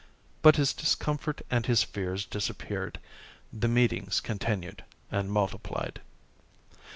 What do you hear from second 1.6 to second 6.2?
his fears disappeared. The meetings continued and multiplied.